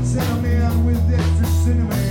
[0.00, 2.01] Santa Man with extra cinnamon.